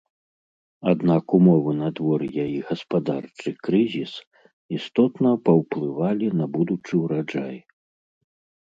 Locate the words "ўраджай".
7.05-7.57